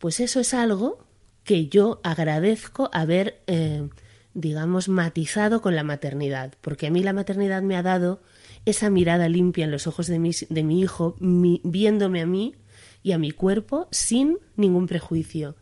pues 0.00 0.18
eso 0.18 0.40
es 0.40 0.54
algo 0.54 0.98
que 1.44 1.68
yo 1.68 2.00
agradezco 2.02 2.88
haber, 2.92 3.42
eh, 3.46 3.88
digamos, 4.32 4.88
matizado 4.88 5.60
con 5.60 5.76
la 5.76 5.84
maternidad, 5.84 6.54
porque 6.62 6.86
a 6.86 6.90
mí 6.90 7.02
la 7.02 7.12
maternidad 7.12 7.62
me 7.62 7.76
ha 7.76 7.82
dado 7.82 8.22
esa 8.64 8.88
mirada 8.88 9.28
limpia 9.28 9.66
en 9.66 9.70
los 9.70 9.86
ojos 9.86 10.06
de 10.06 10.18
de 10.48 10.62
mi 10.62 10.80
hijo, 10.80 11.16
viéndome 11.20 12.22
a 12.22 12.26
mí 12.26 12.54
y 13.02 13.12
a 13.12 13.18
mi 13.18 13.30
cuerpo 13.30 13.88
sin 13.90 14.38
ningún 14.56 14.86
prejuicio. 14.86 15.54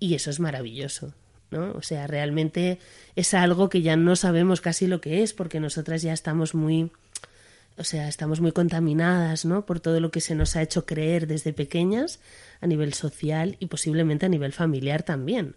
Y 0.00 0.14
eso 0.14 0.30
es 0.30 0.40
maravilloso, 0.40 1.14
¿no? 1.50 1.72
O 1.72 1.82
sea, 1.82 2.06
realmente 2.06 2.78
es 3.16 3.34
algo 3.34 3.68
que 3.68 3.82
ya 3.82 3.96
no 3.96 4.16
sabemos 4.16 4.62
casi 4.62 4.86
lo 4.86 5.00
que 5.02 5.22
es, 5.22 5.34
porque 5.34 5.60
nosotras 5.60 6.00
ya 6.00 6.14
estamos 6.14 6.54
muy 6.54 6.90
o 7.78 7.84
sea, 7.84 8.08
estamos 8.08 8.40
muy 8.40 8.52
contaminadas, 8.52 9.44
¿no? 9.44 9.64
Por 9.64 9.78
todo 9.78 10.00
lo 10.00 10.10
que 10.10 10.20
se 10.20 10.34
nos 10.34 10.56
ha 10.56 10.62
hecho 10.62 10.84
creer 10.84 11.26
desde 11.28 11.52
pequeñas 11.52 12.20
a 12.60 12.66
nivel 12.66 12.92
social 12.92 13.56
y 13.60 13.66
posiblemente 13.66 14.26
a 14.26 14.28
nivel 14.28 14.52
familiar 14.52 15.04
también. 15.04 15.56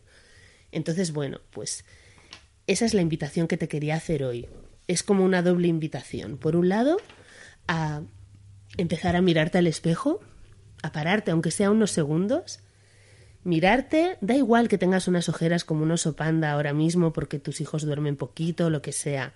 Entonces, 0.72 1.13
bueno, 1.13 1.42
pues 1.50 1.84
esa 2.68 2.86
es 2.86 2.94
la 2.94 3.01
invitación 3.01 3.48
que 3.48 3.58
te 3.58 3.68
quería 3.68 3.96
hacer 3.96 4.24
hoy. 4.24 4.48
Es 4.88 5.01
como 5.01 5.25
una 5.25 5.42
doble 5.42 5.68
invitación. 5.68 6.38
Por 6.38 6.56
un 6.56 6.70
lado, 6.70 6.98
a 7.68 8.04
empezar 8.78 9.16
a 9.16 9.22
mirarte 9.22 9.58
al 9.58 9.68
espejo, 9.68 10.22
a 10.84 10.92
pararte, 10.92 11.32
aunque 11.32 11.50
sea 11.50 11.72
unos 11.72 11.92
segundos, 11.92 12.60
mirarte, 13.44 14.18
da 14.22 14.36
igual 14.36 14.68
que 14.68 14.78
tengas 14.78 15.08
unas 15.08 15.28
ojeras 15.28 15.63
como 15.63 15.84
un 15.84 15.92
oso 15.92 16.16
panda 16.16 16.51
ahora 16.51 16.74
mismo 16.74 17.13
porque 17.13 17.40
tus 17.40 17.62
hijos 17.62 17.84
duermen 17.84 18.16
poquito, 18.16 18.70
lo 18.70 18.84
que 18.84 18.92
sea 18.92 19.34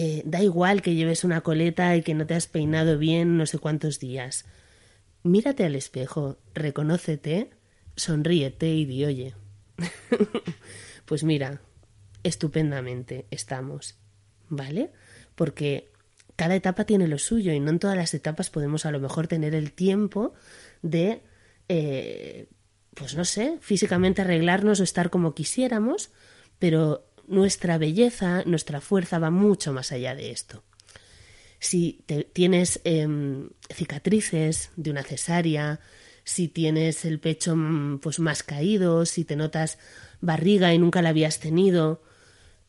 eh, 0.00 0.22
da 0.24 0.40
igual 0.40 0.80
que 0.80 0.94
lleves 0.94 1.24
una 1.24 1.40
coleta 1.40 1.96
y 1.96 2.02
que 2.02 2.14
no 2.14 2.24
te 2.24 2.34
has 2.34 2.46
peinado 2.46 2.98
bien 2.98 3.36
no 3.36 3.46
sé 3.46 3.58
cuántos 3.58 3.98
días. 3.98 4.44
Mírate 5.24 5.64
al 5.64 5.74
espejo, 5.74 6.38
reconócete, 6.54 7.50
sonríete 7.96 8.68
y 8.68 8.84
di 8.84 9.04
oye. 9.04 9.34
pues 11.04 11.24
mira, 11.24 11.62
estupendamente 12.22 13.26
estamos, 13.32 13.98
¿vale? 14.48 14.92
Porque 15.34 15.90
cada 16.36 16.54
etapa 16.54 16.84
tiene 16.84 17.08
lo 17.08 17.18
suyo 17.18 17.52
y 17.52 17.58
no 17.58 17.70
en 17.70 17.80
todas 17.80 17.96
las 17.96 18.14
etapas 18.14 18.50
podemos 18.50 18.86
a 18.86 18.92
lo 18.92 19.00
mejor 19.00 19.26
tener 19.26 19.52
el 19.56 19.72
tiempo 19.72 20.32
de 20.80 21.22
eh, 21.68 22.46
pues 22.94 23.16
no 23.16 23.24
sé, 23.24 23.58
físicamente 23.62 24.22
arreglarnos 24.22 24.78
o 24.78 24.84
estar 24.84 25.10
como 25.10 25.34
quisiéramos, 25.34 26.12
pero 26.60 27.07
nuestra 27.28 27.78
belleza, 27.78 28.42
nuestra 28.46 28.80
fuerza 28.80 29.18
va 29.18 29.30
mucho 29.30 29.72
más 29.72 29.92
allá 29.92 30.14
de 30.14 30.30
esto. 30.30 30.64
Si 31.60 32.04
tienes 32.32 32.80
em, 32.84 33.50
cicatrices 33.72 34.70
de 34.76 34.90
una 34.90 35.02
cesárea, 35.02 35.80
si 36.24 36.48
tienes 36.48 37.04
el 37.04 37.20
pecho 37.20 37.56
mm, 37.56 37.98
pues 38.00 38.20
más 38.20 38.42
caído, 38.42 39.06
si 39.06 39.24
te 39.24 39.36
notas 39.36 39.78
barriga 40.20 40.72
y 40.72 40.78
nunca 40.78 41.02
la 41.02 41.10
habías 41.10 41.40
tenido, 41.40 42.02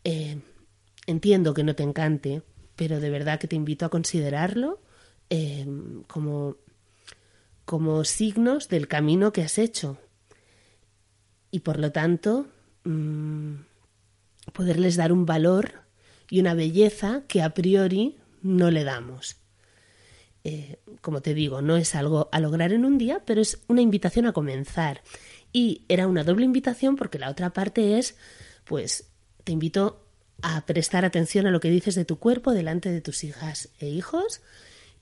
eh, 0.04 0.40
entiendo 1.08 1.54
que 1.54 1.64
no 1.64 1.76
te 1.76 1.84
encante, 1.84 2.42
pero 2.76 3.00
de 3.00 3.10
verdad 3.10 3.40
que 3.40 3.48
te 3.48 3.56
invito 3.56 3.86
a 3.86 3.90
considerarlo 3.90 4.82
em, 5.30 6.04
como, 6.04 6.58
como 7.66 8.04
signos 8.06 8.70
del 8.70 8.88
camino 8.88 9.32
que 9.32 9.44
has 9.44 9.58
hecho. 9.58 9.98
Y 11.52 11.60
por 11.60 11.80
lo 11.80 11.92
tanto, 11.92 12.48
mm, 12.86 13.56
poderles 14.52 14.96
dar 14.96 15.12
un 15.12 15.26
valor 15.26 15.84
y 16.30 16.40
una 16.40 16.54
belleza 16.54 17.24
que 17.28 17.42
a 17.42 17.54
priori 17.54 18.18
no 18.42 18.72
le 18.72 18.84
damos. 18.84 19.38
Eh, 20.44 20.80
como 21.02 21.22
te 21.22 21.34
digo, 21.34 21.62
no 21.62 21.78
es 21.78 21.96
algo 21.96 22.30
a 22.32 22.40
lograr 22.40 22.72
en 22.72 22.86
un 22.86 22.98
día, 22.98 23.22
pero 23.26 23.42
es 23.42 23.60
una 23.68 23.82
invitación 23.82 24.26
a 24.26 24.34
comenzar. 24.34 25.02
Y 25.52 25.84
era 25.90 26.08
una 26.08 26.24
doble 26.24 26.46
invitación 26.46 26.96
porque 26.96 27.20
la 27.20 27.30
otra 27.30 27.52
parte 27.52 27.98
es, 27.98 28.16
pues, 28.66 29.10
te 29.44 29.52
invito 29.52 30.06
a 30.42 30.66
prestar 30.66 31.06
atención 31.06 31.48
a 31.48 31.52
lo 31.52 31.60
que 31.60 31.70
dices 31.70 31.96
de 31.96 32.06
tu 32.06 32.20
cuerpo 32.20 32.54
delante 32.54 32.90
de 32.90 33.02
tus 33.02 33.24
hijas 33.24 33.70
e 33.80 33.88
hijos. 33.88 34.42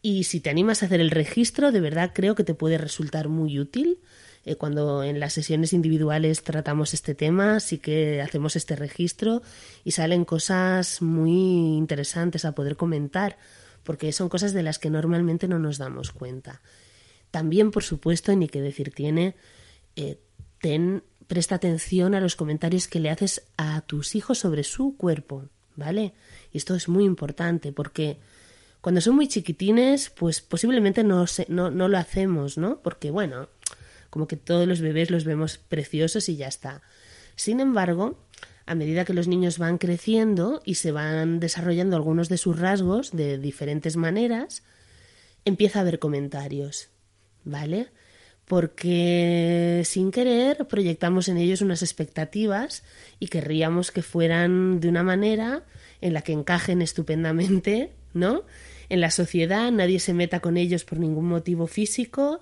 Y 0.02 0.24
si 0.24 0.40
te 0.40 0.50
animas 0.50 0.82
a 0.82 0.88
hacer 0.88 1.02
el 1.02 1.12
registro, 1.12 1.72
de 1.72 1.82
verdad 1.82 2.12
creo 2.14 2.36
que 2.36 2.44
te 2.44 2.54
puede 2.54 2.78
resultar 2.78 3.28
muy 3.28 3.60
útil 3.60 4.00
eh, 4.48 4.56
cuando 4.56 5.04
en 5.04 5.20
las 5.20 5.34
sesiones 5.34 5.74
individuales 5.74 6.42
tratamos 6.42 6.94
este 6.94 7.14
tema, 7.16 7.60
sí 7.60 7.80
que 7.80 8.22
hacemos 8.22 8.56
este 8.56 8.78
registro 8.78 9.42
y 9.84 9.92
salen 9.92 10.24
cosas 10.24 11.02
muy 11.02 11.76
interesantes 11.76 12.46
a 12.46 12.54
poder 12.54 12.78
comentar, 12.78 13.38
porque 13.84 14.14
son 14.14 14.30
cosas 14.30 14.54
de 14.54 14.64
las 14.64 14.80
que 14.80 14.90
normalmente 14.90 15.50
no 15.50 15.60
nos 15.60 15.78
damos 15.78 16.14
cuenta. 16.14 16.62
También, 17.30 17.72
por 17.72 17.84
supuesto, 17.84 18.34
ni 18.38 18.48
que 18.48 18.62
decir 18.62 18.94
tiene, 18.94 19.36
eh, 19.98 20.18
ten, 20.62 21.04
presta 21.28 21.56
atención 21.56 22.16
a 22.16 22.22
los 22.22 22.38
comentarios 22.38 22.88
que 22.88 23.02
le 23.02 23.10
haces 23.10 23.44
a 23.58 23.82
tus 23.82 24.16
hijos 24.16 24.40
sobre 24.40 24.64
su 24.64 24.96
cuerpo, 24.96 25.50
¿vale? 25.76 26.14
Y 26.54 26.58
esto 26.58 26.74
es 26.74 26.88
muy 26.88 27.04
importante 27.04 27.74
porque 27.74 28.18
cuando 28.80 29.02
son 29.02 29.16
muy 29.16 29.28
chiquitines, 29.28 30.10
pues 30.10 30.40
posiblemente 30.40 31.04
no, 31.04 31.26
no, 31.50 31.70
no 31.70 31.88
lo 31.90 31.98
hacemos, 31.98 32.58
¿no? 32.58 32.80
Porque, 32.82 33.12
bueno, 33.12 33.50
como 34.10 34.28
que 34.28 34.38
todos 34.38 34.68
los 34.68 34.82
bebés 34.82 35.12
los 35.12 35.24
vemos 35.24 35.58
preciosos 35.58 36.30
y 36.30 36.36
ya 36.38 36.48
está. 36.48 36.82
Sin 37.36 37.60
embargo, 37.60 38.18
a 38.66 38.76
medida 38.76 39.06
que 39.06 39.14
los 39.14 39.28
niños 39.28 39.58
van 39.58 39.78
creciendo 39.78 40.62
y 40.66 40.76
se 40.76 40.92
van 40.92 41.40
desarrollando 41.40 41.96
algunos 41.96 42.28
de 42.28 42.38
sus 42.38 42.60
rasgos 42.60 43.16
de 43.16 43.38
diferentes 43.38 43.96
maneras, 43.96 44.64
empieza 45.46 45.80
a 45.80 45.82
haber 45.84 46.00
comentarios, 46.00 46.90
¿vale? 47.46 47.88
Porque 48.44 49.84
sin 49.86 50.12
querer 50.12 50.68
proyectamos 50.68 51.30
en 51.30 51.38
ellos 51.38 51.62
unas 51.62 51.82
expectativas 51.82 52.84
y 53.20 53.28
querríamos 53.28 53.92
que 53.92 54.02
fueran 54.02 54.82
de 54.82 54.90
una 54.90 55.04
manera 55.04 55.64
en 56.02 56.14
la 56.14 56.22
que 56.22 56.34
encajen 56.34 56.82
estupendamente, 56.82 57.94
¿no? 58.14 58.44
En 58.90 59.02
la 59.02 59.12
sociedad 59.12 59.72
nadie 59.72 60.00
se 60.00 60.14
meta 60.14 60.40
con 60.42 60.58
ellos 60.58 60.84
por 60.84 61.00
ningún 61.00 61.26
motivo 61.26 61.68
físico 61.68 62.40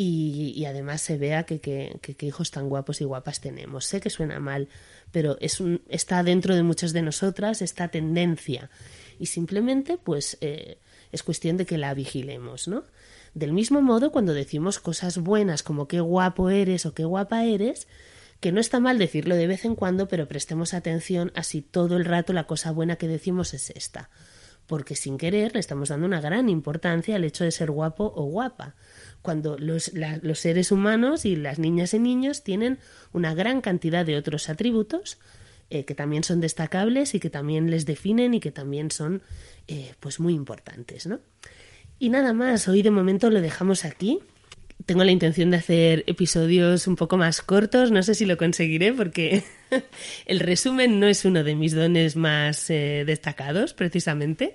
y, 0.00 0.64
además 0.64 1.00
se 1.00 1.18
vea 1.18 1.42
que, 1.42 1.58
que, 1.60 2.26
hijos 2.26 2.52
tan 2.52 2.68
guapos 2.68 3.00
y 3.00 3.04
guapas 3.04 3.40
tenemos. 3.40 3.84
Sé 3.84 4.00
que 4.00 4.10
suena 4.10 4.38
mal, 4.38 4.68
pero 5.10 5.36
es 5.40 5.58
un, 5.58 5.82
está 5.88 6.22
dentro 6.22 6.54
de 6.54 6.62
muchas 6.62 6.92
de 6.92 7.02
nosotras 7.02 7.62
esta 7.62 7.88
tendencia 7.88 8.70
y 9.18 9.26
simplemente 9.26 9.98
pues 9.98 10.38
eh, 10.40 10.78
es 11.10 11.24
cuestión 11.24 11.56
de 11.56 11.66
que 11.66 11.78
la 11.78 11.94
vigilemos, 11.94 12.68
¿no? 12.68 12.84
Del 13.34 13.52
mismo 13.52 13.82
modo, 13.82 14.12
cuando 14.12 14.34
decimos 14.34 14.78
cosas 14.78 15.18
buenas 15.18 15.64
como 15.64 15.88
qué 15.88 15.98
guapo 15.98 16.48
eres 16.48 16.86
o 16.86 16.94
qué 16.94 17.04
guapa 17.04 17.44
eres, 17.44 17.88
que 18.38 18.52
no 18.52 18.60
está 18.60 18.78
mal 18.78 18.98
decirlo 18.98 19.34
de 19.34 19.48
vez 19.48 19.64
en 19.64 19.74
cuando, 19.74 20.06
pero 20.06 20.28
prestemos 20.28 20.74
atención 20.74 21.32
a 21.34 21.42
si 21.42 21.60
todo 21.60 21.96
el 21.96 22.04
rato 22.04 22.32
la 22.32 22.46
cosa 22.46 22.70
buena 22.70 22.94
que 22.94 23.08
decimos 23.08 23.52
es 23.52 23.70
esta, 23.70 24.10
porque 24.68 24.94
sin 24.94 25.18
querer 25.18 25.54
le 25.54 25.60
estamos 25.60 25.88
dando 25.88 26.06
una 26.06 26.20
gran 26.20 26.48
importancia 26.48 27.16
al 27.16 27.24
hecho 27.24 27.42
de 27.42 27.50
ser 27.50 27.72
guapo 27.72 28.12
o 28.14 28.24
guapa 28.26 28.76
cuando 29.22 29.58
los, 29.58 29.90
los 30.22 30.38
seres 30.38 30.70
humanos 30.70 31.24
y 31.24 31.34
las 31.34 31.58
niñas 31.58 31.94
y 31.94 31.98
niños 31.98 32.44
tienen 32.44 32.78
una 33.12 33.34
gran 33.34 33.60
cantidad 33.60 34.06
de 34.06 34.16
otros 34.16 34.48
atributos 34.48 35.18
eh, 35.70 35.84
que 35.84 35.94
también 35.94 36.22
son 36.22 36.40
destacables 36.40 37.14
y 37.14 37.20
que 37.20 37.30
también 37.30 37.70
les 37.70 37.84
definen 37.84 38.34
y 38.34 38.40
que 38.40 38.52
también 38.52 38.90
son 38.90 39.22
eh, 39.66 39.94
pues 40.00 40.20
muy 40.20 40.34
importantes, 40.34 41.06
¿no? 41.06 41.20
Y 41.98 42.10
nada 42.10 42.32
más, 42.32 42.68
hoy 42.68 42.82
de 42.82 42.90
momento 42.90 43.28
lo 43.28 43.40
dejamos 43.40 43.84
aquí. 43.84 44.20
Tengo 44.86 45.04
la 45.04 45.10
intención 45.10 45.50
de 45.50 45.58
hacer 45.58 46.04
episodios 46.06 46.86
un 46.86 46.96
poco 46.96 47.16
más 47.16 47.42
cortos, 47.42 47.90
no 47.90 48.02
sé 48.02 48.14
si 48.14 48.24
lo 48.24 48.36
conseguiré 48.36 48.92
porque 48.92 49.42
el 50.26 50.40
resumen 50.40 51.00
no 51.00 51.06
es 51.06 51.24
uno 51.24 51.44
de 51.44 51.54
mis 51.54 51.74
dones 51.74 52.16
más 52.16 52.70
eh, 52.70 53.04
destacados, 53.06 53.74
precisamente. 53.74 54.54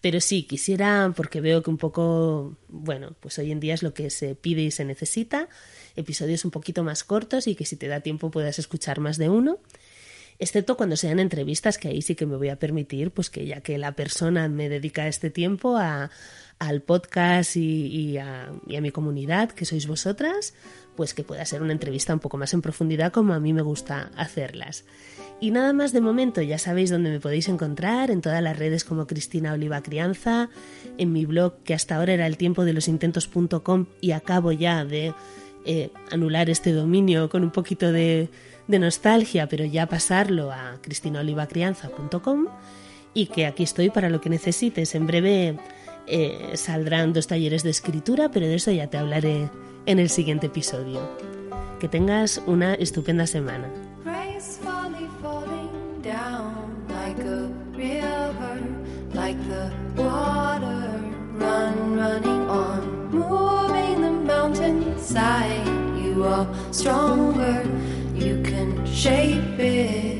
Pero 0.00 0.20
sí, 0.20 0.44
quisiera, 0.44 1.12
porque 1.16 1.40
veo 1.40 1.62
que 1.62 1.70
un 1.70 1.76
poco, 1.76 2.56
bueno, 2.68 3.16
pues 3.18 3.38
hoy 3.40 3.50
en 3.50 3.58
día 3.58 3.74
es 3.74 3.82
lo 3.82 3.94
que 3.94 4.10
se 4.10 4.36
pide 4.36 4.62
y 4.62 4.70
se 4.70 4.84
necesita, 4.84 5.48
episodios 5.96 6.44
un 6.44 6.52
poquito 6.52 6.84
más 6.84 7.02
cortos 7.02 7.48
y 7.48 7.56
que 7.56 7.64
si 7.64 7.76
te 7.76 7.88
da 7.88 8.00
tiempo 8.00 8.30
puedas 8.30 8.60
escuchar 8.60 9.00
más 9.00 9.18
de 9.18 9.28
uno, 9.28 9.58
excepto 10.38 10.76
cuando 10.76 10.96
sean 10.96 11.18
entrevistas, 11.18 11.78
que 11.78 11.88
ahí 11.88 12.02
sí 12.02 12.14
que 12.14 12.26
me 12.26 12.36
voy 12.36 12.48
a 12.48 12.58
permitir, 12.58 13.10
pues 13.10 13.30
que 13.30 13.46
ya 13.46 13.60
que 13.60 13.78
la 13.78 13.92
persona 13.92 14.48
me 14.48 14.68
dedica 14.68 15.08
este 15.08 15.30
tiempo 15.30 15.76
a, 15.76 16.10
al 16.58 16.82
podcast 16.82 17.56
y, 17.56 18.18
a, 18.18 18.50
y 18.66 18.76
a 18.76 18.80
mi 18.80 18.90
comunidad, 18.90 19.50
que 19.50 19.64
sois 19.64 19.86
vosotras, 19.86 20.54
pues 20.96 21.14
que 21.14 21.22
pueda 21.22 21.44
ser 21.44 21.62
una 21.62 21.72
entrevista 21.72 22.12
un 22.12 22.20
poco 22.20 22.38
más 22.38 22.54
en 22.54 22.62
profundidad 22.62 23.12
como 23.12 23.32
a 23.32 23.40
mí 23.40 23.52
me 23.52 23.62
gusta 23.62 24.10
hacerlas. 24.16 24.84
Y 25.40 25.52
nada 25.52 25.72
más 25.72 25.92
de 25.92 26.00
momento, 26.00 26.42
ya 26.42 26.58
sabéis 26.58 26.90
dónde 26.90 27.10
me 27.10 27.20
podéis 27.20 27.48
encontrar, 27.48 28.10
en 28.10 28.20
todas 28.20 28.42
las 28.42 28.58
redes 28.58 28.82
como 28.82 29.06
Cristina 29.06 29.52
Oliva 29.52 29.82
Crianza, 29.82 30.50
en 30.98 31.12
mi 31.12 31.24
blog 31.24 31.62
que 31.62 31.74
hasta 31.74 31.96
ahora 31.96 32.14
era 32.14 32.26
el 32.26 32.36
tiempo 32.36 32.64
de 32.64 32.72
los 32.72 32.88
intentos.com 32.88 33.86
y 34.00 34.10
acabo 34.10 34.50
ya 34.50 34.84
de 34.84 35.14
eh, 35.64 35.90
anular 36.10 36.50
este 36.50 36.72
dominio 36.72 37.28
con 37.28 37.44
un 37.44 37.52
poquito 37.52 37.92
de, 37.92 38.28
nostalgia, 38.68 39.48
pero 39.48 39.64
ya 39.64 39.86
pasarlo 39.86 40.52
a 40.52 40.78
cristinaolivacrianza.com 40.82 42.46
y 43.14 43.26
que 43.26 43.46
aquí 43.46 43.62
estoy 43.62 43.90
para 43.90 44.10
lo 44.10 44.20
que 44.20 44.28
necesites. 44.28 44.94
En 44.94 45.06
breve 45.06 45.58
eh, 46.06 46.52
saldrán 46.54 47.12
dos 47.12 47.26
talleres 47.26 47.62
de 47.62 47.70
escritura, 47.70 48.30
pero 48.30 48.46
de 48.46 48.56
eso 48.56 48.70
ya 48.70 48.88
te 48.88 48.98
hablaré 48.98 49.48
en 49.86 49.98
el 49.98 50.10
siguiente 50.10 50.46
episodio. 50.46 51.00
Que 51.80 51.88
tengas 51.88 52.42
una 52.46 52.74
estupenda 52.74 53.26
semana. 53.26 53.68
Shape 68.98 69.60
it. 69.60 70.18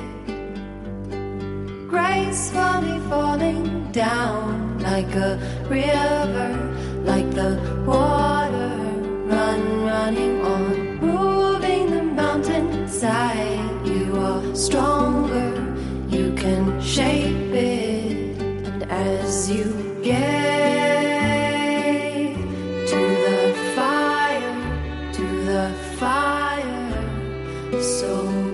Gracefully 1.88 3.00
falling 3.08 3.90
down 3.90 4.78
like 4.78 5.12
a 5.16 5.36
river, 5.68 6.50
like 7.02 7.28
the 7.32 7.58
water 7.84 8.76
run 9.32 9.84
running 9.84 10.40
on, 10.42 10.96
moving 11.00 11.90
the 11.90 12.04
mountainside. 12.04 13.84
You 13.84 14.16
are 14.16 14.54
stronger, 14.54 15.50
you 16.08 16.32
can 16.34 16.80
shape 16.80 17.52
it, 17.52 18.40
and 18.40 18.84
as 18.84 19.50
you 19.50 20.00
get. 20.04 20.58
circle 28.18 28.47